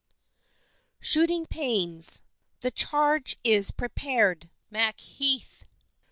[0.99, 2.23] SHOOTING PAINS.
[2.61, 5.65] "The charge is prepar'd." _Macheath.